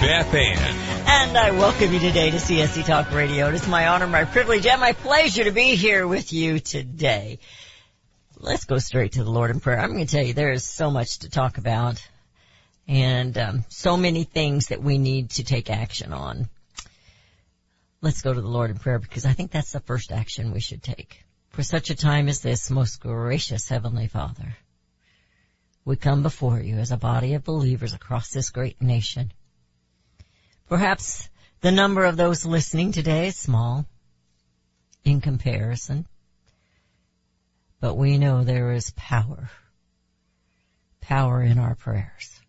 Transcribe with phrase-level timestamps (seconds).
[0.00, 0.56] Beth Ann.
[1.06, 3.48] And I welcome you today to CSC Talk Radio.
[3.48, 7.38] It is my honor, my privilege, and my pleasure to be here with you today.
[8.38, 9.78] Let's go straight to the Lord in prayer.
[9.78, 12.02] I'm going to tell you there is so much to talk about
[12.88, 16.48] and um, so many things that we need to take action on.
[18.00, 20.60] Let's go to the Lord in prayer because I think that's the first action we
[20.60, 21.22] should take.
[21.50, 24.56] For such a time as this, most gracious Heavenly Father,
[25.84, 29.32] we come before you as a body of believers across this great nation.
[30.70, 31.28] Perhaps
[31.62, 33.86] the number of those listening today is small
[35.04, 36.06] in comparison,
[37.80, 39.50] but we know there is power,
[41.00, 42.40] power in our prayers.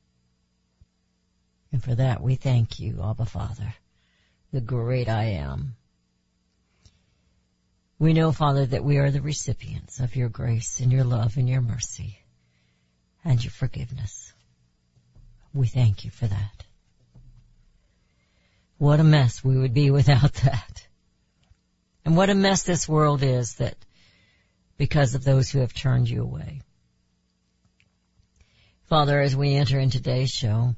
[1.71, 3.73] And for that we thank you, Abba Father,
[4.53, 5.75] the great I am.
[7.97, 11.49] We know, Father, that we are the recipients of your grace and your love and
[11.49, 12.19] your mercy
[13.25, 14.31] and your forgiveness.
[15.55, 16.65] We thank you for that.
[18.81, 20.87] What a mess we would be without that.
[22.03, 23.75] And what a mess this world is that
[24.75, 26.61] because of those who have turned you away.
[28.89, 30.73] Father, as we enter in today's show,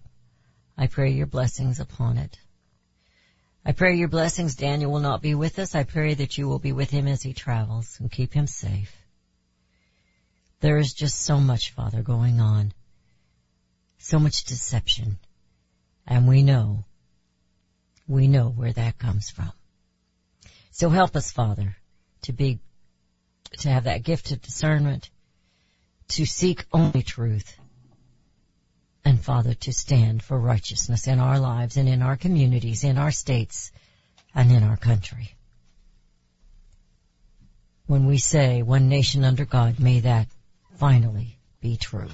[0.78, 2.38] I pray your blessings upon it.
[3.66, 4.56] I pray your blessings.
[4.56, 5.74] Daniel will not be with us.
[5.74, 8.94] I pray that you will be with him as he travels and keep him safe.
[10.60, 12.74] There is just so much, Father, going on.
[13.98, 15.20] So much deception.
[16.06, 16.84] And we know,
[18.08, 19.52] we know where that comes from.
[20.72, 21.76] So help us, Father,
[22.24, 22.60] to be,
[23.60, 25.10] to have that gift of discernment,
[26.10, 27.56] to seek only truth,
[29.06, 33.12] and Father, to stand for righteousness in our lives and in our communities, in our
[33.12, 33.72] states,
[34.34, 35.36] and in our country.
[37.86, 40.28] When we say one nation under God, may that
[40.78, 42.10] finally be true.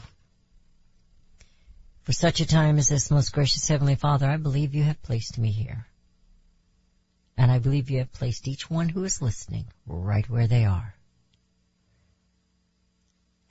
[2.09, 5.38] For such a time as this, most gracious Heavenly Father, I believe you have placed
[5.38, 5.86] me here.
[7.38, 10.96] And I believe you have placed each one who is listening right where they are.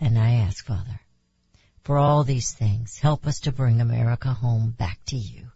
[0.01, 0.99] And I ask, Father,
[1.85, 5.53] for all these things, help us to bring America home back to you.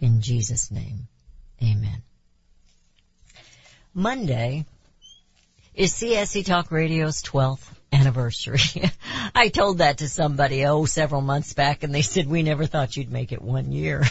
[0.00, 1.06] In Jesus' name,
[1.62, 2.02] amen.
[3.94, 4.66] Monday
[5.72, 8.60] is CSC Talk Radio's 12th anniversary.
[9.34, 12.96] I told that to somebody, oh, several months back and they said, we never thought
[12.96, 14.02] you'd make it one year.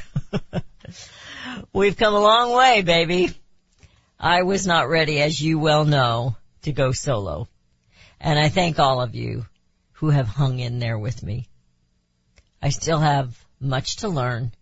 [1.73, 3.31] We've come a long way, baby.
[4.19, 7.47] I was not ready, as you well know, to go solo.
[8.19, 9.45] And I thank all of you
[9.93, 11.47] who have hung in there with me.
[12.61, 14.53] I still have much to learn,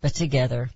[0.00, 0.70] but together,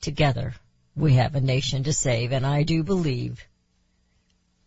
[0.00, 0.54] together,
[0.96, 3.46] we have a nation to save and I do believe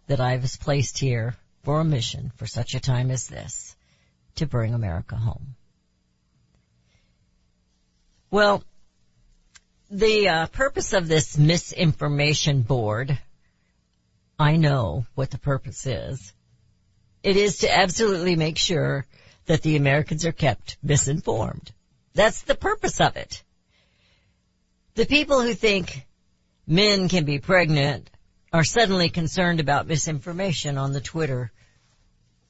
[0.08, 3.75] that I was placed here for a mission for such a time as this
[4.36, 5.56] to bring America home.
[8.30, 8.64] Well,
[9.90, 13.18] the uh, purpose of this misinformation board,
[14.40, 16.34] I know what the purpose is.
[17.22, 19.06] It is to absolutely make sure
[19.46, 21.72] that the Americans are kept misinformed.
[22.14, 23.44] That's the purpose of it.
[24.96, 26.06] The people who think
[26.68, 28.09] men can be pregnant
[28.53, 31.52] are suddenly concerned about misinformation on the Twitter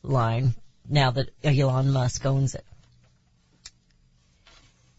[0.03, 0.53] line
[0.87, 2.65] now that Elon Musk owns it.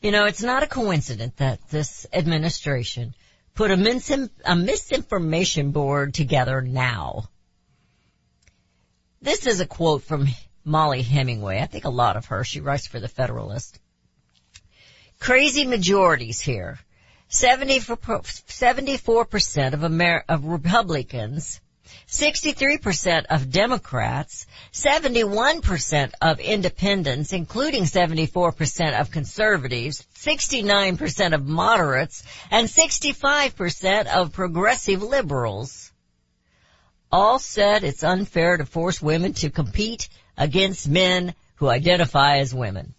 [0.01, 3.15] You know, it's not a coincidence that this administration
[3.55, 7.29] put a, misin- a misinformation board together now.
[9.21, 10.29] This is a quote from
[10.65, 11.61] Mollie Hemingway.
[11.61, 12.45] I think a lot of her.
[12.45, 13.79] She writes for the Federalist.
[15.21, 16.79] Crazy majorities here.
[17.31, 21.61] 74% of, Amer- of Republicans,
[22.07, 34.07] 63% of Democrats, 71% of independents, including 74% of conservatives, 69% of moderates, and 65%
[34.07, 35.93] of progressive liberals
[37.11, 42.95] all said it's unfair to force women to compete against men who identify as women.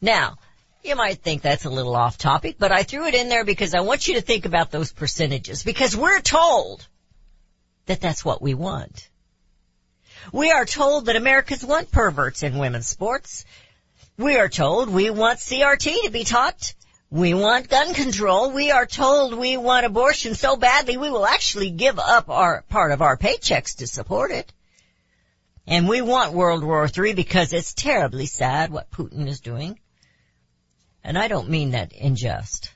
[0.00, 0.36] Now,
[0.82, 3.74] you might think that's a little off topic, but I threw it in there because
[3.74, 6.86] I want you to think about those percentages because we're told
[7.86, 9.08] that that's what we want.
[10.32, 13.44] We are told that Americans want perverts in women's sports.
[14.16, 16.74] We are told we want CRT to be taught.
[17.10, 18.52] We want gun control.
[18.52, 22.92] We are told we want abortion so badly we will actually give up our part
[22.92, 24.52] of our paychecks to support it.
[25.66, 29.78] And we want World War III because it's terribly sad what Putin is doing.
[31.04, 32.70] And I don't mean that in jest.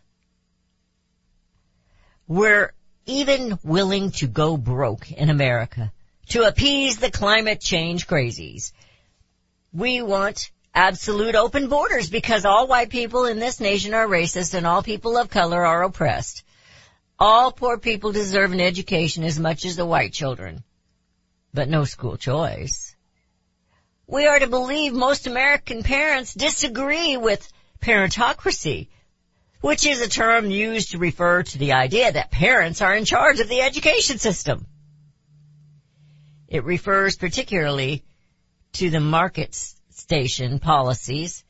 [2.26, 2.72] We're
[3.06, 5.92] even willing to go broke in America
[6.30, 8.72] to appease the climate change crazies.
[9.72, 14.66] We want absolute open borders because all white people in this nation are racist and
[14.66, 16.42] all people of color are oppressed.
[17.18, 20.64] All poor people deserve an education as much as the white children,
[21.54, 22.94] but no school choice.
[24.06, 27.50] We are to believe most American parents disagree with
[27.80, 28.88] parentocracy,
[29.60, 33.40] which is a term used to refer to the idea that parents are in charge
[33.40, 34.66] of the education system.
[36.48, 38.04] It refers particularly
[38.74, 39.54] to the market
[39.90, 41.42] station policies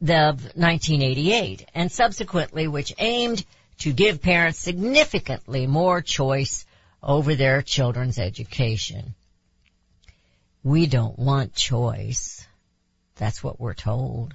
[0.00, 3.44] of 1988 and subsequently which aimed
[3.78, 6.64] to give parents significantly more choice
[7.02, 9.14] over their children's education.
[10.62, 12.46] We don't want choice.
[13.16, 14.34] That's what we're told.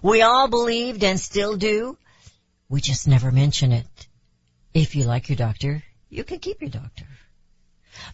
[0.00, 1.98] We all believed and still do.
[2.68, 4.08] We just never mention it.
[4.72, 7.06] If you like your doctor, you can keep your doctor.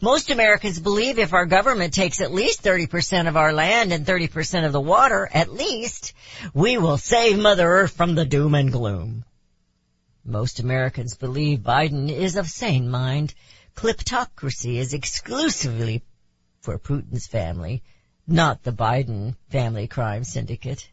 [0.01, 4.67] Most Americans believe if our government takes at least 30% of our land and 30%
[4.67, 6.15] of the water, at least,
[6.53, 9.25] we will save Mother Earth from the doom and gloom.
[10.25, 13.35] Most Americans believe Biden is of sane mind.
[13.77, 16.03] Kleptocracy is exclusively
[16.61, 17.83] for Putin's family,
[18.27, 20.91] not the Biden family crime syndicate.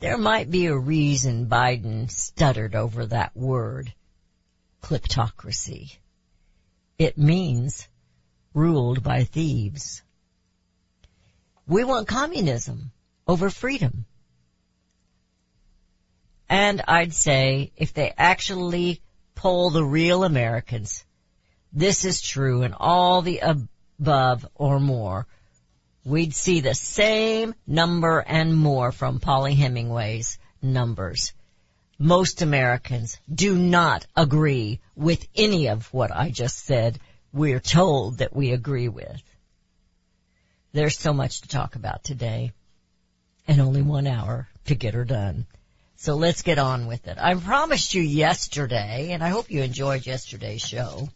[0.00, 3.92] There might be a reason Biden stuttered over that word,
[4.80, 5.96] kleptocracy.
[6.98, 7.88] It means
[8.54, 10.02] ruled by thieves.
[11.66, 12.92] We want communism
[13.26, 14.06] over freedom.
[16.48, 19.02] And I'd say if they actually
[19.34, 21.04] poll the real Americans,
[21.72, 25.26] this is true in all the above or more,
[26.08, 31.34] we'd see the same number and more from Polly Hemingway's numbers.
[31.98, 36.98] Most Americans do not agree with any of what I just said
[37.32, 39.22] we're told that we agree with.
[40.72, 42.52] There's so much to talk about today
[43.46, 45.46] and only one hour to get her done.
[45.96, 47.18] So let's get on with it.
[47.18, 51.08] I promised you yesterday, and I hope you enjoyed yesterday's show,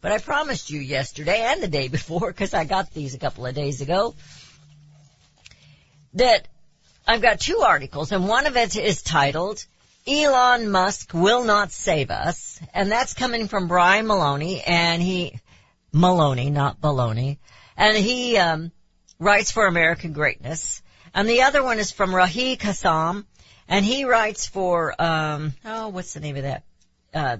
[0.00, 3.46] but I promised you yesterday and the day before, because I got these a couple
[3.46, 4.14] of days ago,
[6.14, 6.48] that
[7.06, 9.64] I've got two articles, and one of it is titled,
[10.06, 15.38] Elon Musk will not save us, and that's coming from Brian Maloney, and he,
[15.92, 17.38] Maloney, not Baloney,
[17.76, 18.72] and he, um,
[19.18, 20.82] writes for American Greatness,
[21.14, 23.24] and the other one is from Raheem Kassam,
[23.68, 26.62] and he writes for, um, oh, what's the name of that?
[27.12, 27.36] Uh,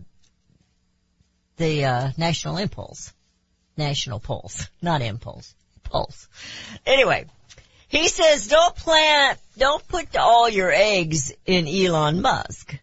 [1.61, 3.12] the, uh, National Impulse.
[3.77, 4.69] National Pulse.
[4.83, 5.55] Not Impulse.
[5.85, 6.29] Pulse.
[6.85, 7.27] Anyway,
[7.89, 12.79] he says don't plant, don't put all your eggs in Elon Musk.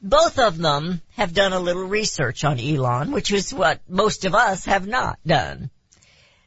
[0.00, 4.34] Both of them have done a little research on Elon, which is what most of
[4.34, 5.70] us have not done.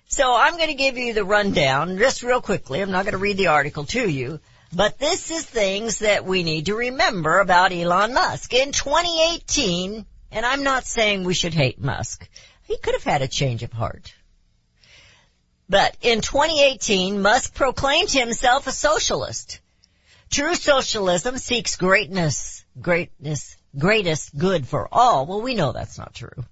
[0.07, 2.81] So I'm going to give you the rundown just real quickly.
[2.81, 4.39] I'm not going to read the article to you,
[4.73, 8.53] but this is things that we need to remember about Elon Musk.
[8.53, 12.27] In 2018, and I'm not saying we should hate Musk.
[12.63, 14.13] He could have had a change of heart.
[15.67, 19.59] But in 2018, Musk proclaimed himself a socialist.
[20.31, 25.25] True socialism seeks greatness, greatness, greatest good for all.
[25.25, 26.45] Well, we know that's not true.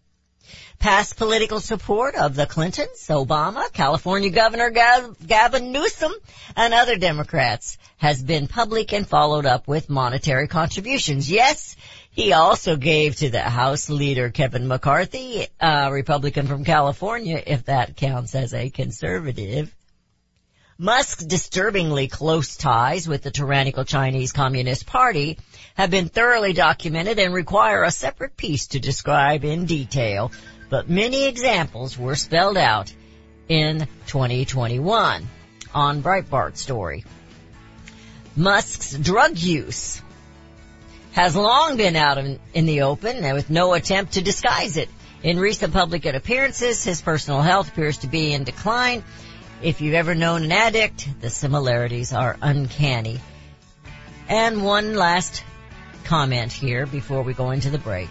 [0.79, 6.13] Past political support of the Clintons, Obama, California Governor Gavin Newsom,
[6.55, 11.31] and other Democrats has been public and followed up with monetary contributions.
[11.31, 11.75] Yes,
[12.17, 17.95] he also gave to the House leader Kevin McCarthy, a Republican from California, if that
[17.95, 19.71] counts as a conservative.
[20.79, 25.37] Musk's disturbingly close ties with the tyrannical Chinese Communist Party
[25.75, 30.31] have been thoroughly documented and require a separate piece to describe in detail,
[30.71, 32.91] but many examples were spelled out
[33.47, 35.27] in 2021
[35.71, 37.05] on Breitbart story.
[38.35, 40.01] Musk's drug use
[41.17, 44.87] has long been out in, in the open and with no attempt to disguise it.
[45.23, 49.03] In recent public appearances, his personal health appears to be in decline.
[49.63, 53.19] If you've ever known an addict, the similarities are uncanny.
[54.29, 55.43] And one last
[56.03, 58.09] comment here before we go into the break.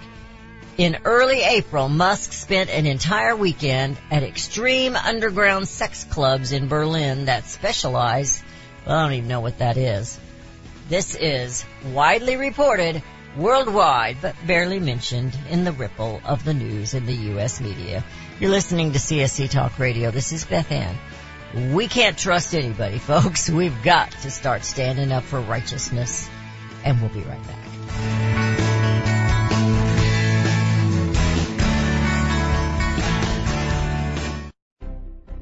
[0.77, 7.27] In early April, Musk spent an entire weekend at extreme underground sex clubs in Berlin
[7.27, 8.43] that specialize,
[8.85, 10.19] well, I don't even know what that is.
[10.89, 13.03] This is widely reported
[13.37, 17.61] worldwide, but barely mentioned in the ripple of the news in the U.S.
[17.61, 18.05] media.
[18.39, 20.11] You're listening to CSC Talk Radio.
[20.11, 20.97] This is Beth Ann.
[21.75, 23.51] We can't trust anybody, folks.
[23.51, 26.29] We've got to start standing up for righteousness.
[26.85, 28.46] And we'll be right back.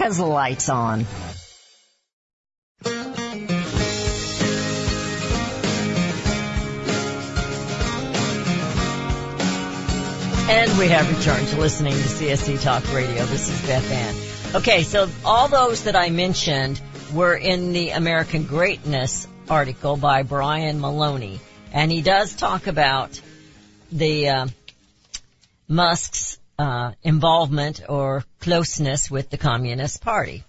[0.00, 1.06] America's lights on.
[10.48, 13.24] And we have returned to listening to CSC Talk Radio.
[13.26, 14.56] This is Beth Ann.
[14.56, 16.80] Okay, so all those that I mentioned
[17.12, 21.40] were in the American Greatness article by Brian Maloney.
[21.72, 23.20] And he does talk about
[23.92, 24.46] the uh,
[25.68, 30.44] Musk's uh, involvement or closeness with the Communist Party.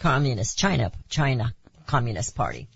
[0.00, 1.54] Communist China, China
[1.86, 2.68] Communist Party.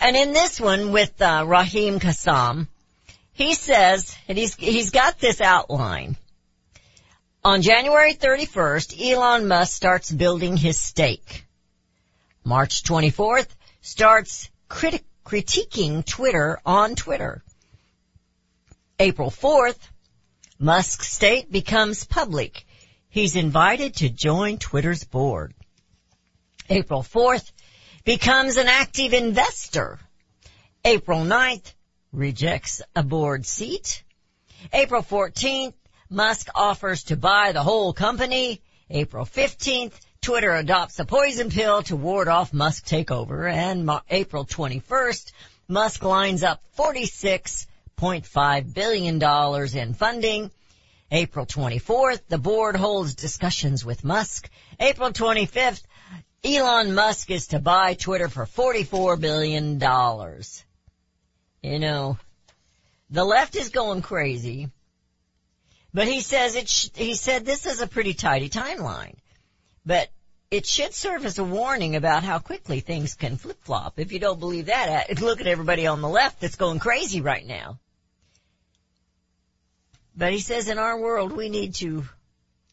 [0.00, 2.66] And in this one with uh, Raheem Kassam,
[3.32, 6.16] he says, and he's, he's got this outline.
[7.44, 11.44] On January 31st, Elon Musk starts building his stake.
[12.44, 13.48] March 24th,
[13.82, 17.40] starts criti- critiquing Twitter on Twitter.
[18.98, 19.78] April 4th,
[20.62, 22.66] Musk's state becomes public.
[23.08, 25.54] He's invited to join Twitter's board.
[26.68, 27.50] April 4th,
[28.04, 29.98] becomes an active investor.
[30.84, 31.72] April 9th,
[32.12, 34.04] rejects a board seat.
[34.70, 35.72] April 14th,
[36.10, 38.60] Musk offers to buy the whole company.
[38.90, 45.32] April 15th, Twitter adopts a poison pill to ward off Musk takeover and April 21st,
[45.68, 46.60] Musk lines up
[48.00, 49.22] $46.5 billion
[49.76, 50.50] in funding.
[51.12, 54.48] April 24th, the board holds discussions with Musk.
[54.78, 55.82] April 25th,
[56.44, 59.80] Elon Musk is to buy Twitter for $44 billion.
[61.62, 62.16] You know,
[63.10, 64.70] the left is going crazy,
[65.92, 69.16] but he says it, sh- he said this is a pretty tidy timeline,
[69.84, 70.08] but
[70.50, 73.98] it should serve as a warning about how quickly things can flip flop.
[73.98, 77.20] If you don't believe that, uh, look at everybody on the left that's going crazy
[77.20, 77.78] right now.
[80.20, 82.04] But he says in our world we need to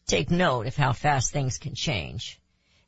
[0.06, 2.38] take note of how fast things can change.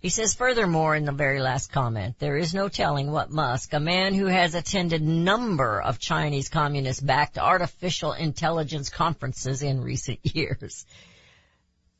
[0.01, 3.81] He says furthermore in the very last comment, there is no telling what Musk, a
[3.81, 10.85] man who has attended number of Chinese communist backed artificial intelligence conferences in recent years.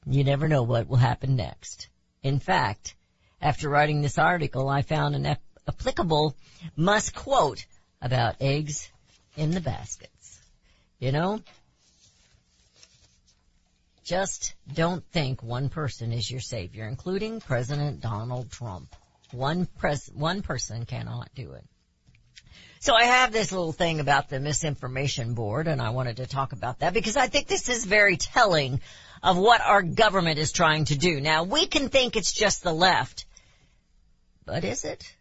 [0.05, 1.89] You never know what will happen next.
[2.23, 2.95] In fact,
[3.41, 6.37] after writing this article, I found an ap- applicable
[6.77, 7.65] Musk quote
[8.03, 8.91] about eggs
[9.35, 10.43] in the baskets.
[10.99, 11.41] You know,
[14.11, 18.97] just don't think one person is your savior, including President Donald Trump.
[19.31, 21.65] One pres- one person cannot do it.
[22.81, 26.53] So I have this little thing about the misinformation board and I wanted to talk
[26.53, 28.81] about that because I think this is very telling
[29.23, 31.21] of what our government is trying to do.
[31.21, 33.27] Now we can think it's just the left,
[34.45, 35.15] but is it?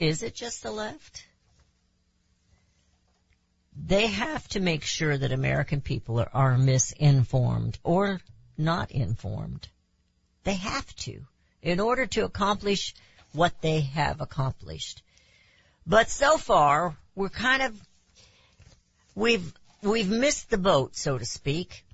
[0.00, 1.27] Is it just the left?
[3.86, 8.20] They have to make sure that American people are, are misinformed or
[8.56, 9.68] not informed.
[10.44, 11.26] They have to
[11.62, 12.94] in order to accomplish
[13.32, 15.02] what they have accomplished.
[15.86, 17.80] But so far, we're kind of,
[19.14, 21.84] we've, we've missed the boat, so to speak.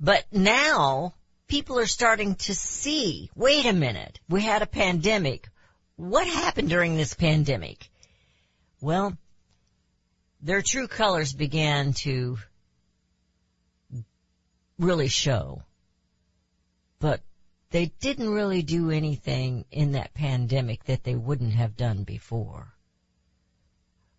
[0.00, 1.14] But now,
[1.46, 5.48] people are starting to see, wait a minute, we had a pandemic.
[5.96, 7.88] What happened during this pandemic?
[8.80, 9.16] Well,
[10.44, 12.36] their true colors began to
[14.78, 15.62] really show.
[17.00, 17.22] But
[17.70, 22.74] they didn't really do anything in that pandemic that they wouldn't have done before.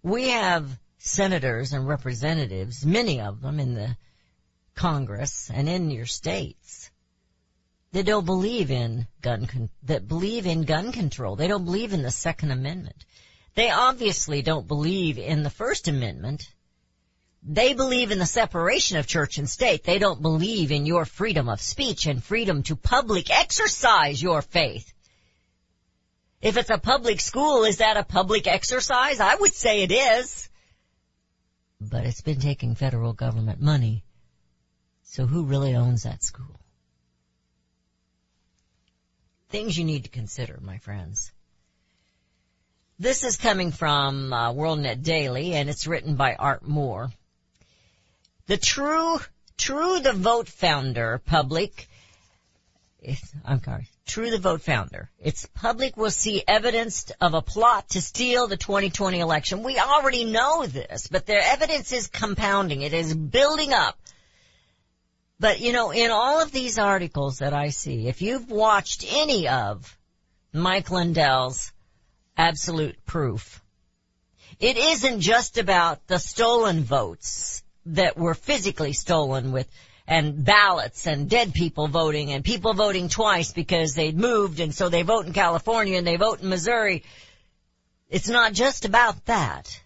[0.01, 3.95] We have senators and representatives, many of them in the
[4.73, 6.89] Congress and in your states,
[7.91, 11.35] that don't believe in gun, con- that believe in gun control.
[11.35, 13.05] They don't believe in the Second Amendment.
[13.55, 16.43] They obviously don't believe in the First Amendment.
[17.41, 19.83] They believe in the separation of church and state.
[19.83, 24.91] They don't believe in your freedom of speech and freedom to public exercise your faith.
[26.41, 29.19] If it's a public school, is that a public exercise?
[29.19, 30.49] I would say it is.
[31.79, 34.03] But it's been taking federal government money.
[35.03, 36.59] So who really owns that school?
[39.49, 41.31] Things you need to consider, my friends.
[42.97, 47.12] This is coming from uh, WorldNet Daily, and it's written by Art Moore.
[48.47, 49.19] The true,
[49.58, 51.89] true the vote founder public,
[53.43, 55.10] I'm sorry, true the vote founder.
[55.19, 59.63] Its public will see evidence of a plot to steal the 2020 election.
[59.63, 62.81] We already know this, but the evidence is compounding.
[62.81, 63.99] It is building up.
[65.38, 69.49] But you know, in all of these articles that I see, if you've watched any
[69.49, 69.97] of
[70.53, 71.73] Mike Lindell's
[72.38, 73.62] absolute proof.
[74.60, 79.67] It isn't just about the stolen votes that were physically stolen with
[80.08, 84.88] and ballots and dead people voting and people voting twice because they'd moved and so
[84.88, 87.04] they vote in California and they vote in Missouri.
[88.10, 89.82] It's not just about that.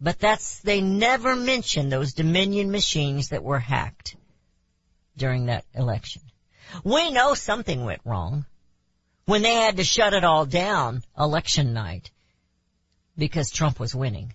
[0.00, 4.16] But that's, they never mention those Dominion machines that were hacked
[5.16, 6.22] during that election.
[6.82, 8.44] We know something went wrong
[9.26, 12.10] when they had to shut it all down election night
[13.16, 14.34] because Trump was winning.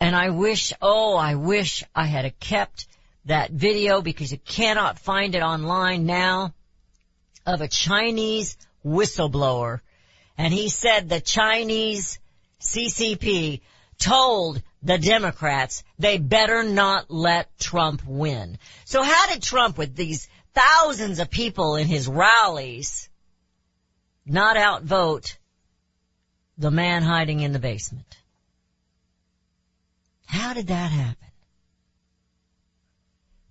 [0.00, 2.86] And I wish, oh, I wish I had kept
[3.26, 6.54] that video because you cannot find it online now
[7.46, 9.80] of a Chinese whistleblower.
[10.36, 12.18] And he said the Chinese
[12.60, 13.60] CCP
[13.98, 18.58] told the Democrats they better not let Trump win.
[18.84, 23.08] So how did Trump with these thousands of people in his rallies
[24.24, 25.38] not outvote
[26.58, 28.16] the man hiding in the basement?
[30.26, 31.16] How did that happen?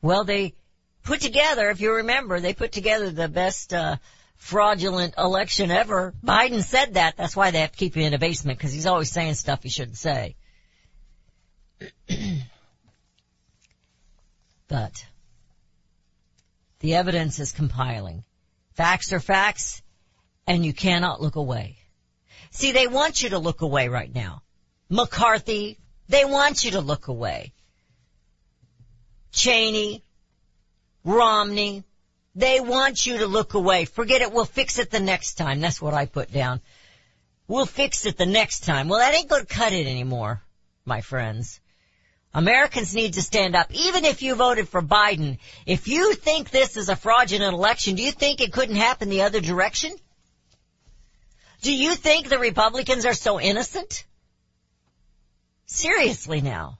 [0.01, 0.55] Well, they
[1.03, 3.97] put together, if you remember, they put together the best uh,
[4.37, 6.13] fraudulent election ever.
[6.23, 7.17] Biden said that.
[7.17, 9.61] That's why they have to keep him in a basement because he's always saying stuff
[9.61, 10.35] he shouldn't say.
[14.67, 15.05] but
[16.81, 18.23] The evidence is compiling.
[18.73, 19.81] Facts are facts,
[20.45, 21.77] and you cannot look away.
[22.49, 24.41] See, they want you to look away right now.
[24.89, 25.77] McCarthy,
[26.09, 27.53] they want you to look away.
[29.31, 30.03] Cheney,
[31.05, 31.83] Romney,
[32.35, 33.85] they want you to look away.
[33.85, 35.61] Forget it, we'll fix it the next time.
[35.61, 36.61] That's what I put down.
[37.47, 38.89] We'll fix it the next time.
[38.89, 40.41] Well, that ain't gonna cut it anymore,
[40.83, 41.60] my friends.
[42.33, 43.73] Americans need to stand up.
[43.73, 48.03] Even if you voted for Biden, if you think this is a fraudulent election, do
[48.03, 49.93] you think it couldn't happen the other direction?
[51.61, 54.05] Do you think the Republicans are so innocent?
[55.65, 56.77] Seriously now.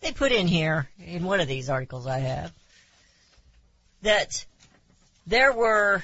[0.00, 2.52] They put in here, in one of these articles I have,
[4.02, 4.44] that
[5.26, 6.02] there were,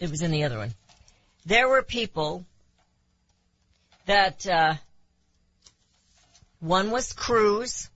[0.00, 0.72] it was in the other one,
[1.44, 2.46] there were people
[4.06, 4.74] that, uh,
[6.60, 7.88] one was Cruz,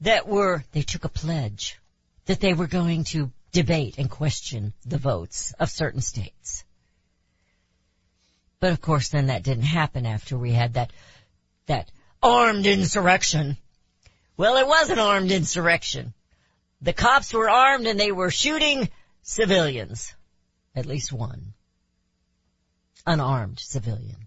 [0.00, 1.78] that were, they took a pledge
[2.26, 6.64] that they were going to debate and question the votes of certain states.
[8.60, 10.92] But of course then that didn't happen after we had that,
[11.66, 11.90] that
[12.22, 13.56] armed insurrection.
[14.36, 16.14] Well, it was an armed insurrection.
[16.80, 18.88] The cops were armed and they were shooting
[19.22, 20.14] civilians.
[20.74, 21.52] At least one.
[23.06, 24.26] Unarmed civilian.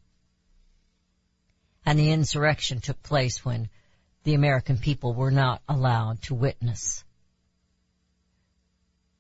[1.86, 3.70] And the insurrection took place when
[4.24, 7.04] the American people were not allowed to witness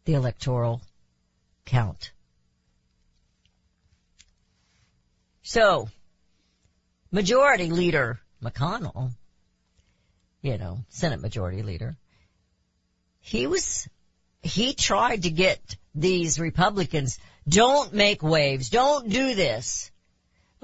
[0.05, 0.81] the electoral
[1.65, 2.11] count.
[5.43, 5.89] So,
[7.11, 9.11] Majority Leader McConnell,
[10.41, 11.97] you know, Senate Majority Leader,
[13.19, 13.87] he was,
[14.41, 15.59] he tried to get
[15.93, 19.91] these Republicans, don't make waves, don't do this.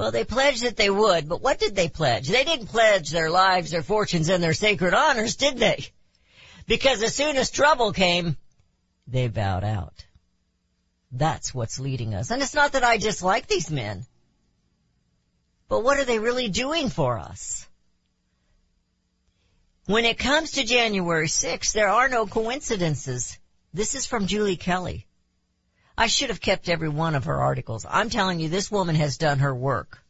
[0.01, 2.27] Well, they pledged that they would, but what did they pledge?
[2.27, 5.85] They didn't pledge their lives, their fortunes, and their sacred honors, did they?
[6.65, 8.35] Because as soon as trouble came,
[9.05, 10.03] they bowed out.
[11.11, 12.31] That's what's leading us.
[12.31, 14.07] And it's not that I dislike these men.
[15.69, 17.67] But what are they really doing for us?
[19.85, 23.37] When it comes to January 6th, there are no coincidences.
[23.71, 25.05] This is from Julie Kelly.
[25.97, 27.85] I should have kept every one of her articles.
[27.87, 30.01] I'm telling you, this woman has done her work.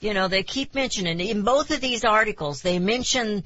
[0.00, 3.42] You know, they keep mentioning, in both of these articles, they mention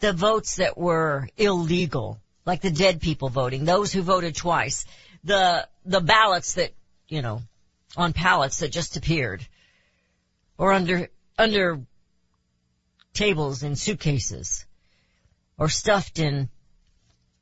[0.00, 4.86] the votes that were illegal, like the dead people voting, those who voted twice,
[5.24, 6.72] the, the ballots that,
[7.08, 7.42] you know,
[7.96, 9.46] on pallets that just appeared,
[10.56, 11.80] or under, under
[13.12, 14.64] tables in suitcases,
[15.58, 16.48] or stuffed in,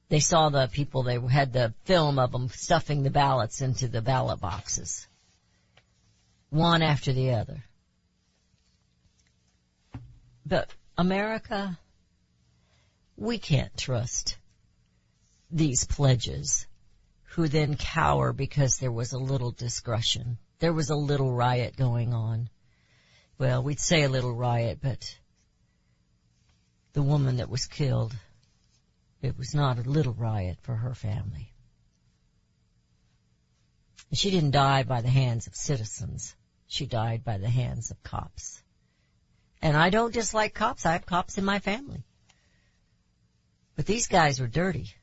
[0.09, 4.03] they saw the people, they had the film of them stuffing the ballots into the
[4.03, 5.07] ballot boxes.
[6.51, 7.65] One after the other.
[10.47, 11.79] But America,
[13.17, 14.39] we can't trust
[15.51, 16.67] these pledges
[17.33, 20.39] who then cower because there was a little discretion.
[20.59, 22.49] There was a little riot going on.
[23.39, 25.17] Well, we'd say a little riot, but
[26.95, 28.17] the woman that was killed,
[29.23, 31.53] it was not a little riot for her family.
[34.13, 36.35] She didn't die by the hands of citizens.
[36.67, 38.63] She died by the hands of cops.
[39.61, 40.87] And I don't dislike cops.
[40.87, 42.05] I have cops in my family.
[43.77, 44.95] But these guys were dirty.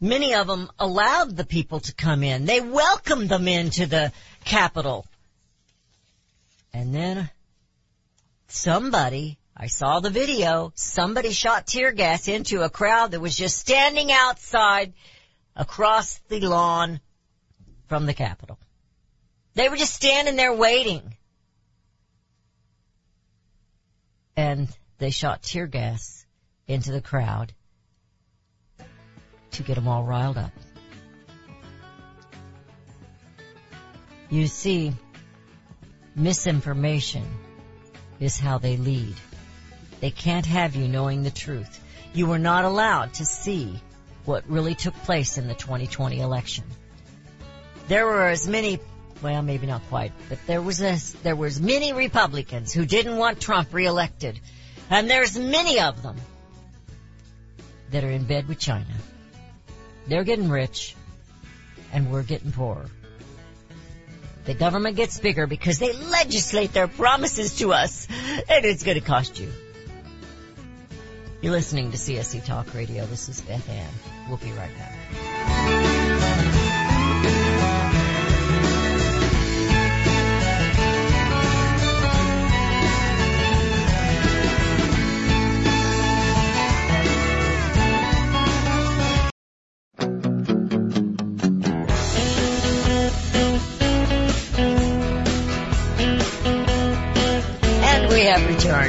[0.00, 2.44] Many of them allowed the people to come in.
[2.44, 4.12] They welcomed them into the
[4.44, 5.06] Capitol.
[6.72, 7.30] And then
[8.48, 13.56] somebody, I saw the video, somebody shot tear gas into a crowd that was just
[13.56, 14.92] standing outside
[15.54, 17.00] across the lawn
[17.88, 18.58] from the Capitol.
[19.54, 21.16] They were just standing there waiting.
[24.36, 26.26] And they shot tear gas
[26.66, 27.52] into the crowd
[29.52, 30.50] to get them all riled up.
[34.30, 34.92] You see,
[36.16, 37.24] misinformation
[38.18, 39.14] is how they lead.
[40.00, 41.80] They can't have you knowing the truth.
[42.12, 43.80] You were not allowed to see
[44.24, 46.64] what really took place in the 2020 election.
[47.88, 48.80] There were as many,
[49.22, 53.40] well, maybe not quite, but there was a, there was many Republicans who didn't want
[53.40, 54.40] Trump reelected.
[54.90, 56.16] And there's many of them
[57.90, 58.86] that are in bed with China.
[60.06, 60.94] They're getting rich
[61.92, 62.86] and we're getting poorer.
[64.44, 69.04] The government gets bigger because they legislate their promises to us and it's going to
[69.04, 69.50] cost you.
[71.44, 73.04] You're listening to CSC Talk Radio.
[73.04, 73.92] This is Beth Ann.
[74.30, 75.33] We'll be right back.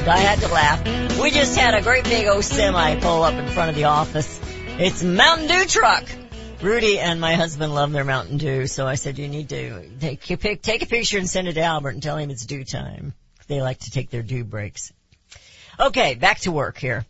[0.05, 0.19] Returned.
[0.19, 1.19] I had to laugh.
[1.19, 4.39] We just had a great big old semi pull up in front of the office.
[4.77, 6.03] It's Mountain Dew truck.
[6.61, 10.29] Rudy and my husband love their Mountain Dew, so I said you need to take
[10.31, 12.63] a pic, take a picture and send it to Albert and tell him it's dew
[12.63, 13.13] time.
[13.47, 14.93] They like to take their dew breaks.
[15.79, 17.05] Okay, back to work here.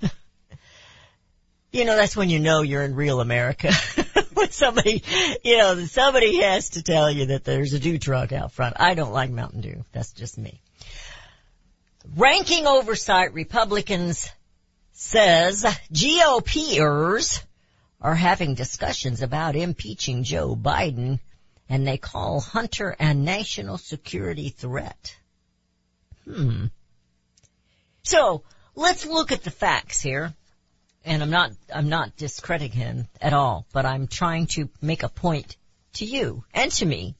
[1.72, 3.72] you know, that's when you know you're in real America.
[4.34, 5.02] when somebody,
[5.44, 8.76] you know, somebody has to tell you that there's a dew truck out front.
[8.78, 9.84] I don't like Mountain Dew.
[9.92, 10.60] That's just me.
[12.04, 14.28] Ranking Oversight Republicans
[14.92, 17.42] says GOPers
[18.00, 21.20] are having discussions about impeaching Joe Biden
[21.68, 25.16] and they call Hunter a national security threat.
[26.24, 26.66] Hmm.
[28.02, 28.42] So,
[28.74, 30.34] let's look at the facts here.
[31.04, 35.08] And I'm not, I'm not discrediting him at all, but I'm trying to make a
[35.08, 35.56] point
[35.94, 37.14] to you and to me.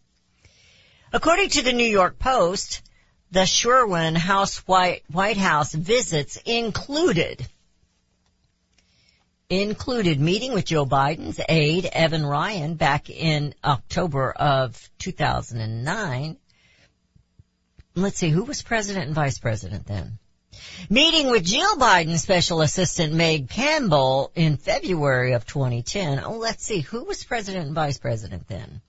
[1.12, 2.82] According to the New York Post,
[3.30, 7.46] the Sherwin House White, White House visits included
[9.48, 16.36] included meeting with Joe Biden's aide, Evan Ryan, back in October of 2009.
[17.96, 20.18] Let's see, who was president and vice president then?
[20.88, 26.22] Meeting with Jill Biden's special assistant Meg Campbell in February of 2010.
[26.24, 28.80] Oh, let's see, who was president and vice president then?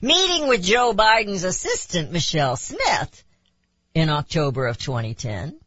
[0.00, 3.22] Meeting with Joe Biden's assistant Michelle Smith
[3.94, 5.58] in October of 2010.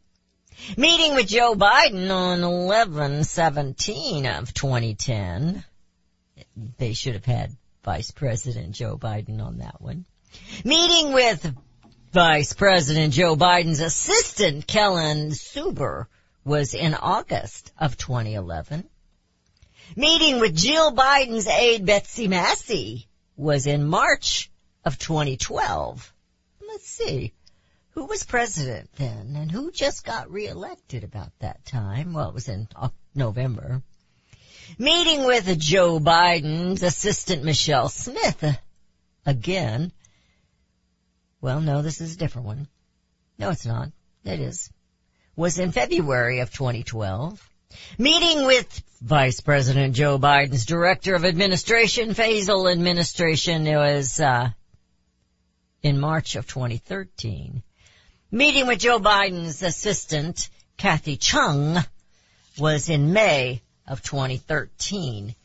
[0.76, 5.64] Meeting with Joe Biden on 11-17 of 2010.
[6.78, 7.50] They should have had
[7.84, 10.06] Vice President Joe Biden on that one.
[10.64, 11.54] Meeting with
[12.12, 16.06] Vice President Joe Biden's assistant Kellen Suber
[16.44, 18.84] was in August of 2011.
[19.96, 23.06] Meeting with Jill Biden's aide Betsy Massey
[23.36, 24.50] was in March
[24.84, 26.12] of 2012.
[26.66, 27.32] Let's see.
[27.94, 32.12] Who was president then and who just got reelected about that time?
[32.12, 32.66] Well, it was in
[33.14, 33.82] November.
[34.78, 38.52] Meeting with Joe Biden's assistant Michelle Smith uh,
[39.24, 39.92] again.
[41.40, 42.68] Well, no, this is a different one.
[43.38, 43.90] No, it's not.
[44.24, 44.70] It is.
[45.36, 47.48] Was in February of 2012.
[47.98, 54.50] Meeting with Vice President Joe Biden's Director of Administration, Faisal Administration, it was, uh,
[55.82, 57.62] in March of 2013.
[58.34, 61.78] Meeting with Joe Biden's assistant, Kathy Chung,
[62.58, 65.36] was in May of 2013.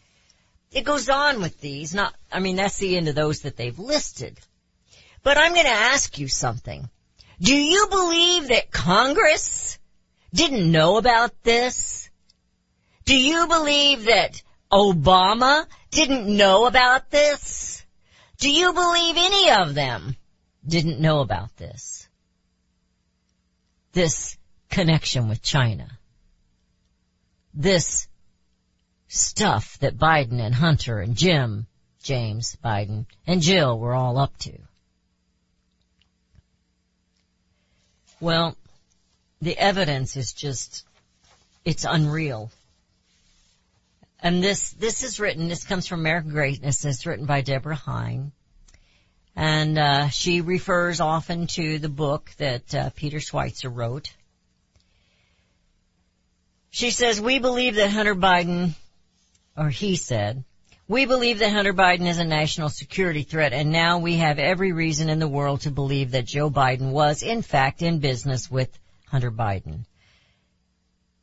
[0.71, 3.78] It goes on with these, not, I mean, that's the end of those that they've
[3.78, 4.39] listed.
[5.21, 6.89] But I'm gonna ask you something.
[7.39, 9.78] Do you believe that Congress
[10.34, 12.10] didn't know about this?
[13.06, 17.86] Do you believe that Obama didn't know about this?
[18.39, 20.15] Do you believe any of them
[20.67, 21.98] didn't know about this?
[23.93, 24.38] This
[24.69, 25.89] connection with China.
[27.54, 28.08] This
[29.08, 31.67] stuff that Biden and Hunter and Jim,
[32.04, 34.58] James Biden and Jill were all up to.
[38.19, 38.56] Well,
[39.41, 40.86] the evidence is just,
[41.65, 42.52] it's unreal.
[44.21, 48.34] And this, this is written, this comes from American Greatness, it's written by Deborah Heine.
[49.39, 54.13] And, uh, she refers often to the book that, uh, Peter Schweizer wrote.
[56.71, 58.71] She says, we believe that Hunter Biden,
[59.56, 60.43] or he said,
[60.89, 64.73] we believe that Hunter Biden is a national security threat and now we have every
[64.73, 68.78] reason in the world to believe that Joe Biden was in fact in business with
[69.08, 69.86] Hunter Biden.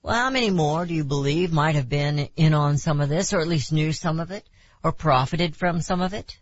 [0.02, 3.34] Well, how many more do you believe might have been in on some of this
[3.34, 4.48] or at least knew some of it
[4.82, 6.38] or profited from some of it?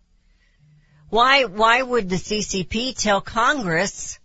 [1.14, 4.18] Why, why would the CCP tell Congress,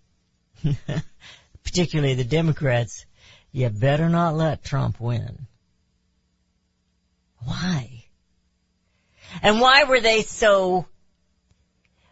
[1.64, 3.06] particularly the Democrats,
[3.52, 5.46] you better not let Trump win?
[7.46, 8.06] Why?
[9.44, 10.88] And why were they so,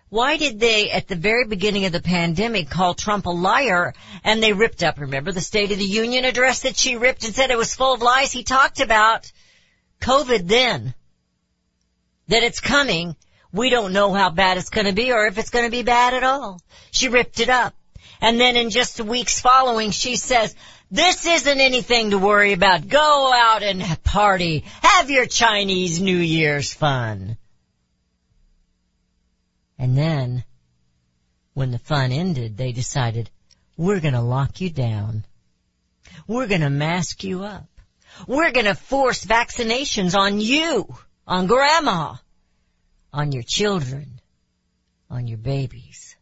[0.09, 4.43] why did they at the very beginning of the pandemic call Trump a liar and
[4.43, 7.49] they ripped up, remember the State of the Union address that she ripped and said
[7.49, 8.31] it was full of lies?
[8.31, 9.31] He talked about
[10.01, 10.93] COVID then.
[12.27, 13.15] That it's coming.
[13.51, 16.23] We don't know how bad it's gonna be or if it's gonna be bad at
[16.23, 16.61] all.
[16.91, 17.73] She ripped it up.
[18.21, 20.55] And then in just the weeks following, she says,
[20.89, 22.87] this isn't anything to worry about.
[22.87, 24.63] Go out and party.
[24.81, 27.37] Have your Chinese New Year's fun.
[29.77, 30.43] And then,
[31.53, 33.29] when the fun ended, they decided,
[33.75, 35.25] we're gonna lock you down.
[36.25, 37.67] We're gonna mask you up.
[38.25, 40.95] We're gonna force vaccinations on you,
[41.27, 42.15] on grandma,
[43.17, 44.21] on your children,
[45.09, 46.15] on your babies,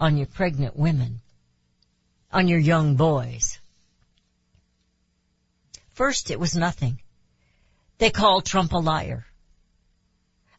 [0.00, 1.20] on your pregnant women,
[2.32, 3.60] on your young boys.
[5.92, 7.00] First it was nothing.
[7.98, 9.24] They called Trump a liar.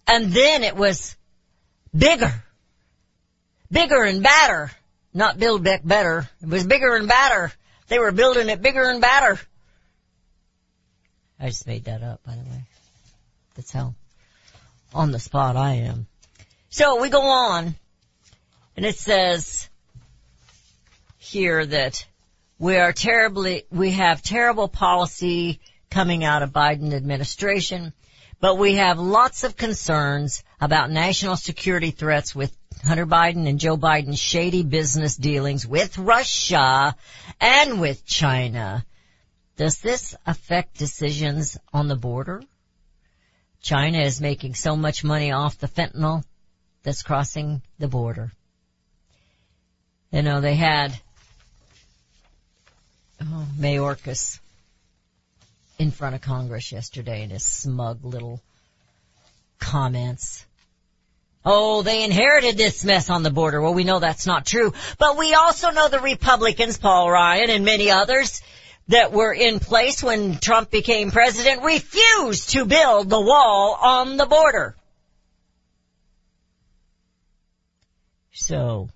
[0.07, 1.17] And then it was
[1.93, 2.33] bigger.
[3.69, 4.71] Bigger and badder.
[5.13, 6.29] Not build back better.
[6.41, 7.51] It was bigger and badder.
[7.89, 9.37] They were building it bigger and badder.
[11.37, 12.63] I just made that up, by the way.
[13.55, 13.95] That's how
[14.95, 16.07] on the spot I am.
[16.69, 17.75] So we go on,
[18.75, 19.69] and it says
[21.17, 22.05] here that
[22.57, 27.93] we are terribly, we have terrible policy coming out of Biden administration,
[28.39, 33.77] but we have lots of concerns about national security threats with Hunter Biden and Joe
[33.77, 36.95] Biden's shady business dealings with Russia
[37.41, 38.85] and with China.
[39.57, 42.43] Does this affect decisions on the border?
[43.65, 46.23] China is making so much money off the fentanyl
[46.83, 48.31] that's crossing the border.
[50.11, 50.93] You know, they had
[53.19, 54.39] oh, Mayorkas
[55.79, 58.39] in front of Congress yesterday in his smug little
[59.59, 60.45] comments.
[61.43, 63.59] Oh, they inherited this mess on the border.
[63.61, 64.73] Well, we know that's not true.
[64.99, 68.43] But we also know the Republicans, Paul Ryan and many others,
[68.87, 74.25] that were in place when Trump became president refused to build the wall on the
[74.25, 74.75] border.
[78.31, 78.89] So,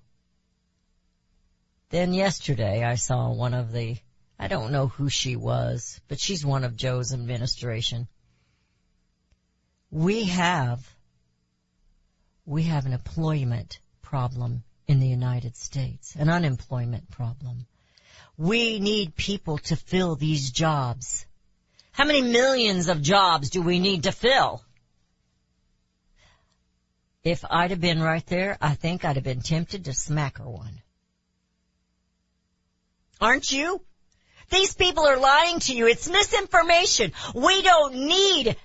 [1.90, 3.98] then yesterday I saw one of the,
[4.38, 8.08] I don't know who she was, but she's one of Joe's administration.
[9.90, 10.88] We have,
[12.46, 17.66] we have an employment problem in the United States, an unemployment problem.
[18.40, 21.26] We need people to fill these jobs.
[21.92, 24.64] How many millions of jobs do we need to fill?
[27.22, 30.48] If I'd have been right there, I think I'd have been tempted to smack her
[30.48, 30.82] one.
[33.20, 33.82] Aren't you?
[34.50, 35.88] These people are lying to you.
[35.88, 37.12] It's misinformation.
[37.36, 38.56] We don't need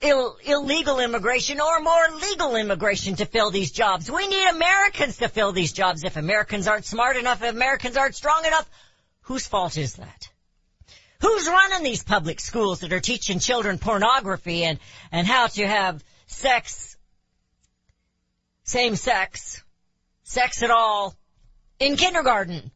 [0.00, 4.10] Ill, illegal immigration or more legal immigration to fill these jobs.
[4.10, 6.02] We need Americans to fill these jobs.
[6.02, 8.68] If Americans aren't smart enough, if Americans aren't strong enough,
[9.22, 10.30] whose fault is that?
[11.20, 14.78] Who's running these public schools that are teaching children pornography and,
[15.12, 16.96] and how to have sex,
[18.64, 19.62] same sex,
[20.24, 21.16] sex at all
[21.78, 22.72] in kindergarten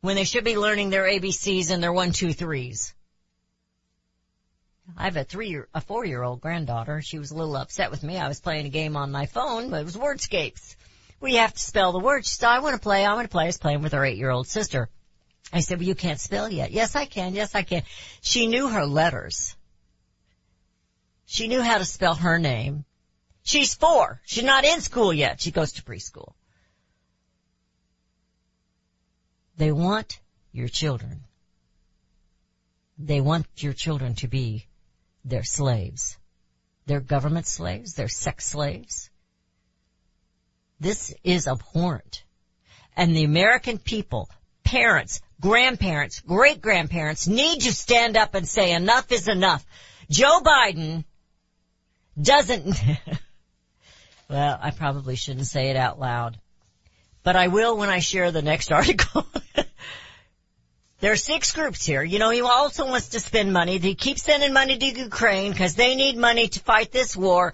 [0.00, 2.94] when they should be learning their ABCs and their one, two, threes?
[4.96, 7.02] I have a three year, a four year old granddaughter.
[7.02, 8.16] She was a little upset with me.
[8.16, 10.76] I was playing a game on my phone, but it was Wordscapes.
[11.20, 12.28] We have to spell the words.
[12.28, 13.44] She said, I want to play, I want to play.
[13.44, 14.88] I was playing with her eight year old sister.
[15.52, 16.72] I said, well, you can't spell yet.
[16.72, 17.34] Yes, I can.
[17.34, 17.82] Yes, I can.
[18.20, 19.56] She knew her letters.
[21.24, 22.84] She knew how to spell her name.
[23.42, 24.20] She's four.
[24.26, 25.40] She's not in school yet.
[25.40, 26.32] She goes to preschool.
[29.56, 30.20] They want
[30.52, 31.22] your children.
[32.98, 34.66] They want your children to be
[35.24, 36.18] their slaves.
[36.86, 37.94] They're government slaves.
[37.94, 39.10] They're sex slaves.
[40.80, 42.24] This is abhorrent.
[42.96, 44.28] And the American people,
[44.64, 49.64] parents, grandparents, great grandparents need to stand up and say enough is enough.
[50.10, 51.04] Joe Biden
[52.20, 52.76] doesn't,
[54.30, 56.38] well, I probably shouldn't say it out loud,
[57.22, 59.26] but I will when I share the next article.
[61.00, 62.02] There are six groups here.
[62.02, 63.78] You know, he also wants to spend money.
[63.78, 67.52] He keeps sending money to Ukraine because they need money to fight this war.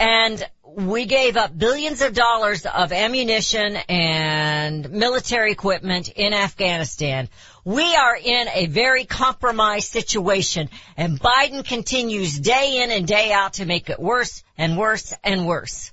[0.00, 7.28] And we gave up billions of dollars of ammunition and military equipment in Afghanistan.
[7.66, 13.54] We are in a very compromised situation and Biden continues day in and day out
[13.54, 15.92] to make it worse and worse and worse.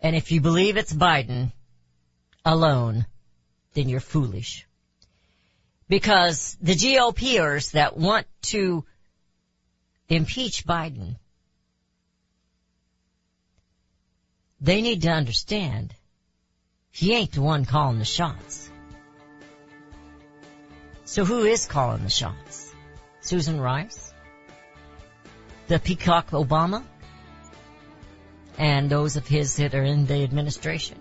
[0.00, 1.52] And if you believe it's Biden
[2.44, 3.06] alone,
[3.72, 4.66] then you're foolish.
[5.88, 8.84] Because the GOPers that want to
[10.10, 11.16] impeach Biden,
[14.60, 15.94] they need to understand
[16.90, 18.70] he ain't the one calling the shots.
[21.04, 22.74] So who is calling the shots?
[23.20, 24.12] Susan Rice?
[25.68, 26.84] The Peacock Obama?
[28.58, 30.98] And those of his that are in the administration?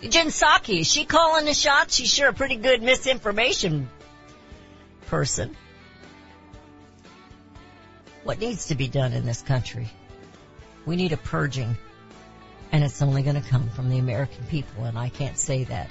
[0.00, 1.96] Jen Psaki, is she calling the shots?
[1.96, 3.88] She's sure a pretty good misinformation
[5.06, 5.56] person.
[8.24, 9.88] What needs to be done in this country?
[10.84, 11.76] We need a purging.
[12.72, 15.90] And it's only going to come from the American people, and I can't say that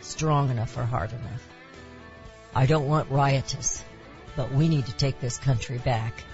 [0.00, 1.48] strong enough or hard enough.
[2.54, 3.84] I don't want riotous,
[4.36, 6.24] but we need to take this country back.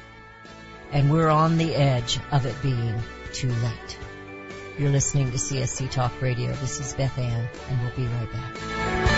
[0.92, 3.00] And we're on the edge of it being
[3.32, 3.98] too late.
[4.78, 6.52] You're listening to CSC Talk Radio.
[6.54, 9.17] This is Beth Ann, and we'll be right back.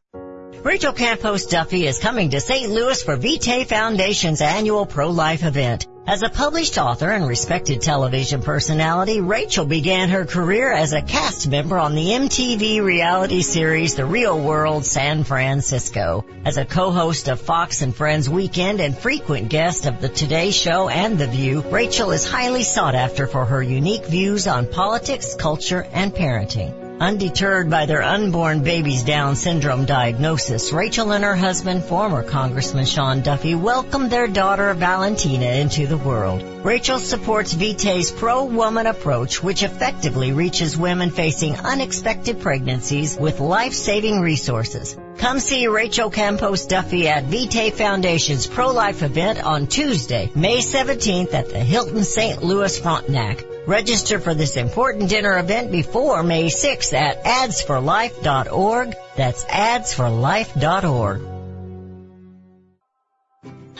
[0.63, 2.69] Rachel Campos Duffy is coming to St.
[2.69, 5.87] Louis for Vitae Foundation's annual pro-life event.
[6.05, 11.47] As a published author and respected television personality, Rachel began her career as a cast
[11.47, 16.25] member on the MTV reality series The Real World San Francisco.
[16.45, 20.89] As a co-host of Fox and Friends Weekend and frequent guest of The Today Show
[20.89, 25.87] and The View, Rachel is highly sought after for her unique views on politics, culture,
[25.91, 26.80] and parenting.
[27.01, 33.21] Undeterred by their unborn baby's Down syndrome diagnosis, Rachel and her husband, former Congressman Sean
[33.21, 36.43] Duffy, welcomed their daughter Valentina into the world.
[36.63, 44.95] Rachel supports Vitae's pro-woman approach, which effectively reaches women facing unexpected pregnancies with life-saving resources.
[45.17, 51.49] Come see Rachel Campos Duffy at Vitae Foundation's pro-life event on Tuesday, May 17th at
[51.49, 52.43] the Hilton St.
[52.43, 53.50] Louis Frontenac.
[53.67, 58.95] Register for this important dinner event before May 6th at adsforlife.org.
[59.15, 61.21] That's adsforlife.org.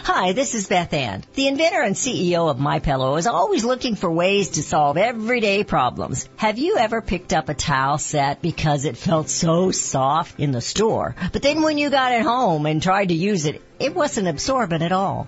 [0.03, 1.23] Hi, this is Beth Ann.
[1.35, 6.27] The inventor and CEO of MyPillow is always looking for ways to solve everyday problems.
[6.37, 10.61] Have you ever picked up a towel set because it felt so soft in the
[10.61, 14.27] store, but then when you got it home and tried to use it, it wasn't
[14.27, 15.27] absorbent at all?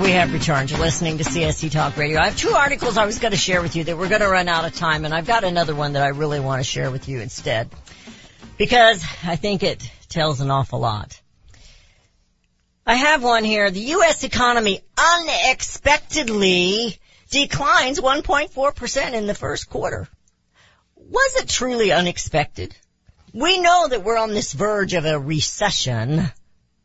[0.00, 0.70] We have returned.
[0.70, 2.18] You're listening to CSC Talk Radio.
[2.18, 4.30] I have two articles I was going to share with you that we're going to
[4.30, 6.90] run out of time, and I've got another one that I really want to share
[6.90, 7.68] with you instead.
[8.56, 11.20] Because I think it tells an awful lot.
[12.86, 13.70] I have one here.
[13.70, 14.24] The U.S.
[14.24, 14.80] economy
[15.18, 16.98] unexpectedly
[17.28, 20.08] declines 1.4% in the first quarter.
[20.96, 22.74] Was it truly unexpected?
[23.34, 26.32] We know that we're on this verge of a recession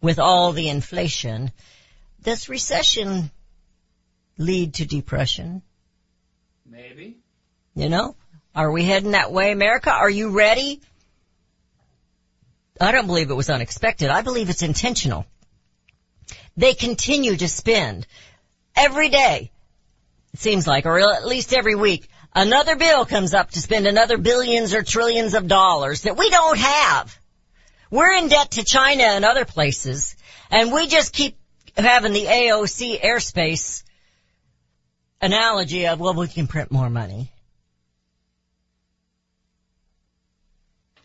[0.01, 1.53] with all the inflation.
[2.25, 3.29] Does recession
[4.39, 5.61] lead to depression?
[6.65, 7.17] Maybe.
[7.75, 8.15] You know?
[8.55, 9.91] Are we heading that way, America?
[9.91, 10.81] Are you ready?
[12.81, 14.09] I don't believe it was unexpected.
[14.09, 15.27] I believe it's intentional.
[16.57, 18.07] They continue to spend
[18.75, 19.51] every day,
[20.33, 24.17] it seems like, or at least every week, another bill comes up to spend another
[24.17, 27.19] billions or trillions of dollars that we don't have.
[27.91, 30.15] We're in debt to China and other places,
[30.49, 31.37] and we just keep
[31.83, 33.83] having the AOC airspace
[35.21, 37.31] analogy of, well, we can print more money.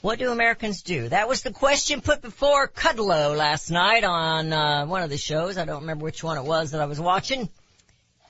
[0.02, 1.08] What do Americans do?
[1.08, 5.58] That was the question put before Kudlow last night on uh, one of the shows.
[5.58, 7.50] I don't remember which one it was that I was watching.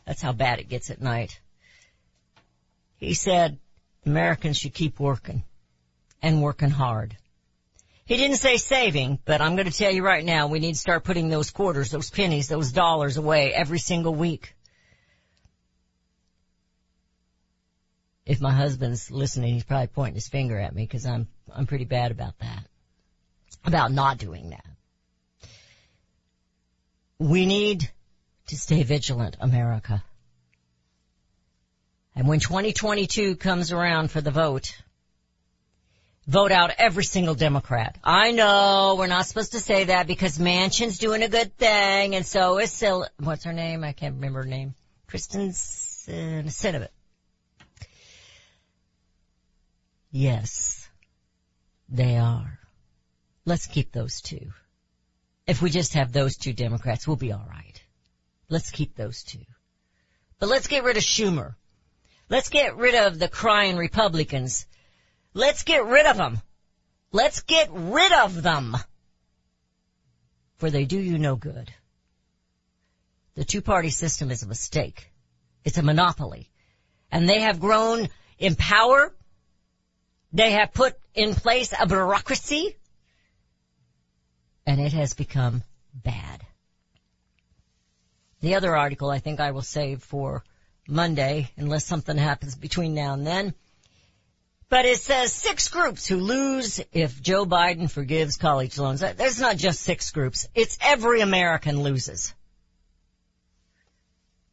[0.05, 1.39] That's how bad it gets at night.
[2.99, 3.59] He said
[4.05, 5.45] Americans should keep working
[6.21, 7.17] and working hard.
[8.11, 10.79] He didn't say saving, but I'm going to tell you right now, we need to
[10.81, 14.53] start putting those quarters, those pennies, those dollars away every single week.
[18.27, 21.85] If my husband's listening, he's probably pointing his finger at me because I'm, I'm pretty
[21.85, 22.67] bad about that.
[23.65, 24.67] About not doing that.
[27.21, 27.89] We need
[28.49, 30.03] to stay vigilant, America.
[32.17, 34.75] And when 2022 comes around for the vote,
[36.31, 37.99] vote out every single Democrat.
[38.05, 42.25] I know we're not supposed to say that because Manchin's doing a good thing and
[42.25, 43.83] so is Sil- what's her name?
[43.83, 44.75] I can't remember her name.
[45.09, 46.89] Kristen Sinowit.
[50.13, 50.89] Yes,
[51.89, 52.61] they are.
[53.45, 54.53] Let's keep those two.
[55.49, 57.83] If we just have those two Democrats, we'll be alright.
[58.49, 59.45] Let's keep those two.
[60.39, 61.55] But let's get rid of Schumer.
[62.29, 64.67] Let's get rid of the crying Republicans.
[65.35, 66.41] Let's get rid of them.
[67.13, 68.77] Let's get rid of them.
[70.59, 71.73] For they do you no good.
[73.35, 75.11] The two-party system is a mistake.
[75.65, 76.51] It's a monopoly.
[77.11, 78.09] And they have grown
[78.39, 79.15] in power.
[80.33, 82.77] They have put in place a bureaucracy.
[84.67, 85.63] And it has become
[85.95, 86.45] bad.
[88.41, 90.45] The other article I think I will save for
[90.89, 93.55] Monday unless something happens between now and then.
[94.71, 99.01] But it says six groups who lose if Joe Biden forgives college loans.
[99.01, 100.47] There's not just six groups.
[100.55, 102.33] It's every American loses.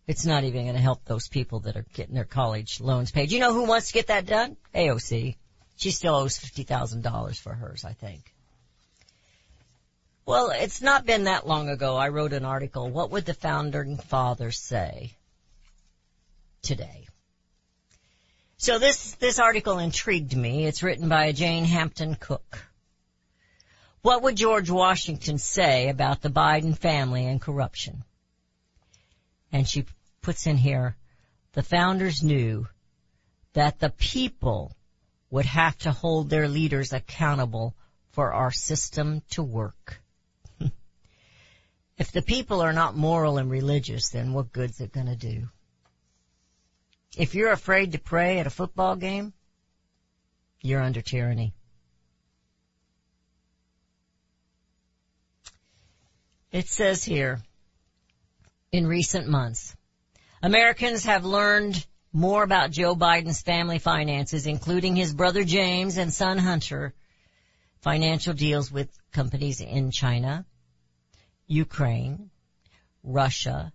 [0.08, 3.32] It's not even going to help those people that are getting their college loans paid.
[3.32, 4.58] You know who wants to get that done?
[4.74, 5.36] AOC.
[5.76, 8.34] She still owes $50,000 for hers, I think.
[10.26, 13.98] Well, it's not been that long ago I wrote an article, What Would the Founding
[13.98, 15.16] Fathers Say?
[16.64, 17.08] Today.
[18.60, 20.66] So this, this article intrigued me.
[20.66, 22.66] It's written by Jane Hampton Cook.
[24.02, 28.04] What would George Washington say about the Biden family and corruption?
[29.52, 29.86] And she
[30.22, 30.96] puts in here,
[31.54, 32.68] the founders knew
[33.54, 34.76] that the people
[35.30, 37.76] would have to hold their leaders accountable
[38.12, 40.02] for our system to work.
[41.98, 45.48] if the people are not moral and religious, then what good's it gonna do?
[47.18, 49.34] If you're afraid to pray at a football game,
[50.62, 51.56] you're under tyranny.
[56.52, 57.40] It says here,
[58.72, 59.76] in recent months,
[60.44, 66.38] Americans have learned more about Joe Biden's family finances, including his brother James and son
[66.38, 66.94] Hunter,
[67.82, 70.46] financial deals with companies in China,
[71.48, 72.30] Ukraine,
[73.04, 73.74] Russia,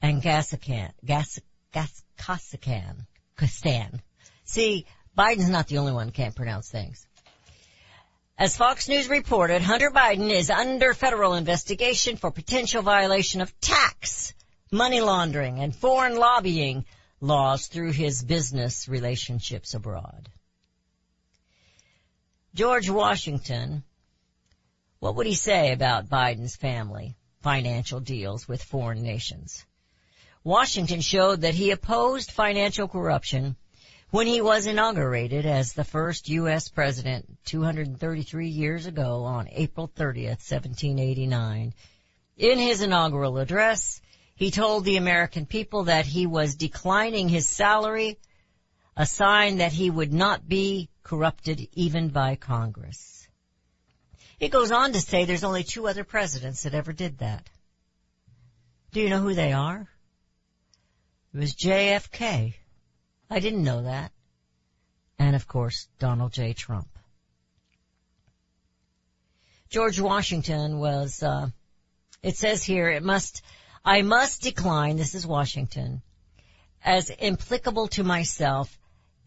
[0.00, 0.92] and Kazakhstan.
[1.04, 1.38] Gas,
[1.72, 3.06] Gas, Kazakhstan.
[3.36, 4.00] Kazakhstan.
[4.44, 7.06] See, Biden's not the only one who can't pronounce things.
[8.38, 14.32] As Fox News reported, Hunter Biden is under federal investigation for potential violation of tax,
[14.72, 16.86] money laundering, and foreign lobbying
[17.20, 20.30] laws through his business relationships abroad.
[22.54, 23.84] George Washington,
[25.00, 29.64] what would he say about Biden's family financial deals with foreign nations?
[30.42, 33.56] Washington showed that he opposed financial corruption
[34.08, 36.68] when he was inaugurated as the first U.S.
[36.68, 41.74] president 233 years ago on April 30th, 1789.
[42.38, 44.00] In his inaugural address,
[44.34, 48.18] he told the American people that he was declining his salary,
[48.96, 53.28] a sign that he would not be corrupted even by Congress.
[54.40, 57.46] It goes on to say there's only two other presidents that ever did that.
[58.92, 59.86] Do you know who they are?
[61.32, 62.54] It was JFK.
[63.30, 64.12] I didn't know that.
[65.18, 66.52] And of course, Donald J.
[66.52, 66.88] Trump.
[69.68, 71.48] George Washington was, uh,
[72.22, 73.42] it says here, it must,
[73.84, 76.02] I must decline, this is Washington,
[76.84, 78.76] as implicable to myself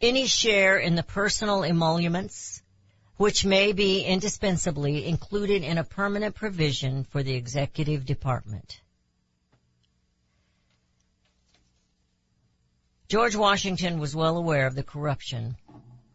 [0.02, 2.62] any share in the personal emoluments
[3.16, 8.82] which may be indispensably included in a permanent provision for the executive department.
[13.14, 15.56] George Washington was well aware of the corruption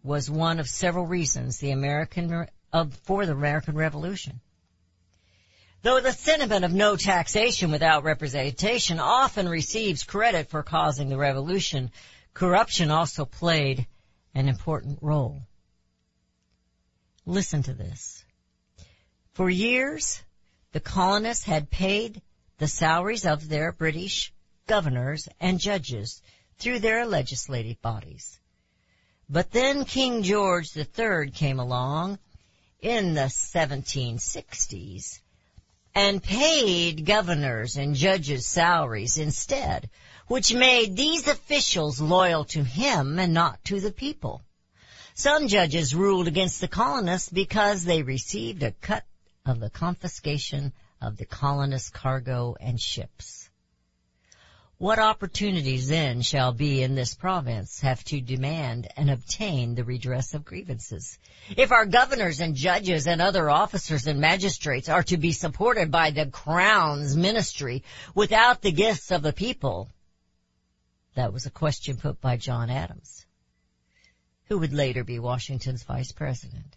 [0.02, 4.40] was one of several reasons the American of for the American Revolution.
[5.82, 11.92] Though the sentiment of no taxation without representation often receives credit for causing the revolution,
[12.34, 13.86] corruption also played
[14.34, 15.42] an important role.
[17.24, 18.24] Listen to this.
[19.34, 20.20] For years,
[20.72, 22.22] the colonists had paid
[22.56, 24.32] the salaries of their British
[24.66, 26.20] governors and judges
[26.58, 28.38] through their legislative bodies.
[29.28, 32.18] But then King George III came along
[32.80, 35.20] in the 1760s
[35.94, 39.90] and paid governors and judges salaries instead,
[40.26, 44.42] which made these officials loyal to him and not to the people.
[45.14, 49.04] Some judges ruled against the colonists because they received a cut
[49.44, 53.37] of the confiscation of the colonists' cargo and ships.
[54.78, 60.34] What opportunities then shall be in this province have to demand and obtain the redress
[60.34, 61.18] of grievances?
[61.56, 66.12] If our governors and judges and other officers and magistrates are to be supported by
[66.12, 67.82] the crown's ministry
[68.14, 69.90] without the gifts of the people,
[71.16, 73.26] that was a question put by John Adams,
[74.44, 76.76] who would later be Washington's vice president.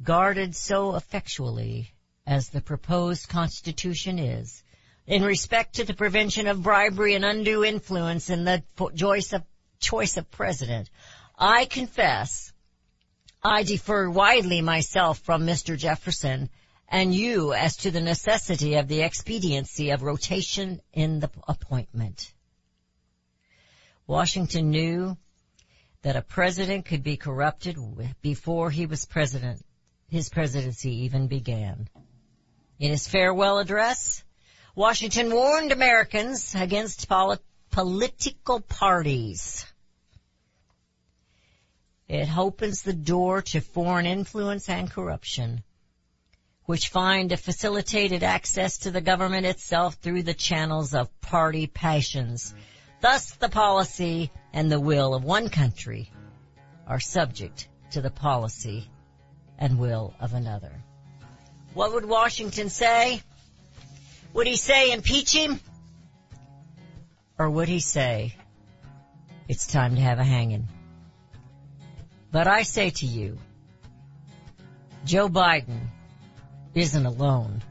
[0.00, 1.92] Guarded so effectually
[2.24, 4.62] as the proposed constitution is,
[5.06, 8.62] in respect to the prevention of bribery and undue influence in the
[8.96, 9.42] choice of,
[9.78, 10.90] choice of president,
[11.38, 12.52] I confess
[13.42, 15.76] I defer widely myself from Mr.
[15.76, 16.48] Jefferson
[16.88, 22.32] and you as to the necessity of the expediency of rotation in the appointment.
[24.06, 25.18] Washington knew
[26.02, 27.76] that a president could be corrupted
[28.22, 29.62] before he was president,
[30.08, 31.88] his presidency even began.
[32.78, 34.23] In his farewell address,
[34.76, 37.38] Washington warned Americans against poli-
[37.70, 39.64] political parties.
[42.08, 45.62] It opens the door to foreign influence and corruption,
[46.64, 52.52] which find a facilitated access to the government itself through the channels of party passions.
[53.00, 56.10] Thus the policy and the will of one country
[56.88, 58.90] are subject to the policy
[59.56, 60.72] and will of another.
[61.74, 63.22] What would Washington say?
[64.34, 65.60] Would he say impeach him?
[67.38, 68.34] Or would he say
[69.48, 70.66] it's time to have a hanging?
[72.32, 73.38] But I say to you,
[75.04, 75.78] Joe Biden
[76.74, 77.62] isn't alone.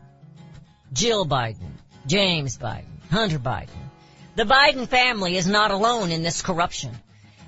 [0.94, 1.72] Jill Biden,
[2.08, 3.90] James Biden, Hunter Biden.
[4.36, 6.92] The Biden family is not alone in this corruption.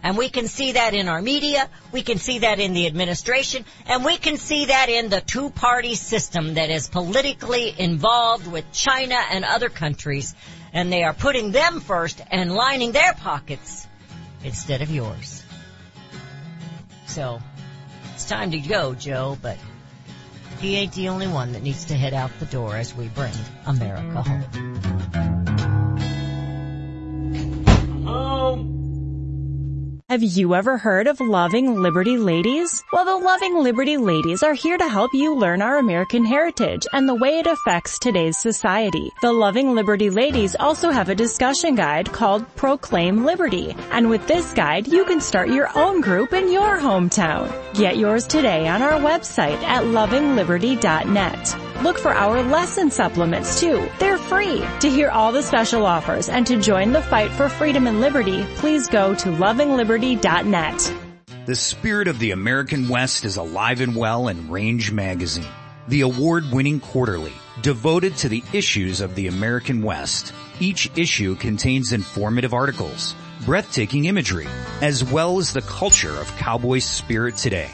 [0.04, 3.66] And we can see that in our media, we can see that in the administration,
[3.88, 9.16] and we can see that in the two-party system that is politically involved with China
[9.32, 10.36] and other countries,
[10.74, 13.88] and they are putting them first and lining their pockets
[14.44, 15.44] instead of yours.
[17.08, 17.42] So,
[18.14, 19.58] it's time to go, Joe, but
[20.60, 23.34] he ain't the only one that needs to head out the door as we bring
[23.66, 24.44] America home.
[28.08, 28.75] Um,
[30.08, 32.84] Have you ever heard of Loving Liberty Ladies?
[32.94, 37.10] Well, the Loving Liberty Ladies are here to help you learn our American heritage and
[37.10, 39.12] the way it affects today's society.
[39.24, 43.76] The Loving Liberty Ladies also have a discussion guide called Proclaim Liberty.
[43.90, 47.52] And with this guide, you can start your own group in your hometown.
[47.74, 51.75] Get yours today on our website at lovingliberty.net.
[51.82, 53.90] Look for our lesson supplements too.
[54.00, 54.64] They're free.
[54.80, 58.46] To hear all the special offers and to join the fight for freedom and liberty,
[58.56, 60.94] please go to lovingliberty.net.
[61.46, 65.46] The spirit of the American West is alive and well in Range Magazine,
[65.88, 70.34] the award-winning quarterly devoted to the issues of the American West.
[70.60, 73.16] Each issue contains informative articles,
[73.46, 74.48] breathtaking imagery,
[74.82, 77.70] as well as the culture of cowboy spirit today,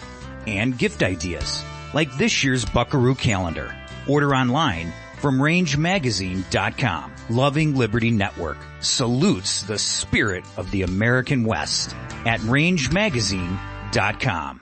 [0.47, 3.76] and gift ideas, like this year's Buckaroo calendar.
[4.08, 7.14] Order online from rangemagazine.com.
[7.30, 11.93] Loving Liberty Network salutes the spirit of the American West
[12.26, 14.62] at rangemagazine.com.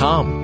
[0.01, 0.40] www.thebridgeofhope.com.